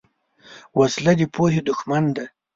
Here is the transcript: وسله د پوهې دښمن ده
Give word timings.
وسله 0.79 1.13
د 1.19 1.21
پوهې 1.33 1.61
دښمن 1.67 2.03
ده 2.15 2.25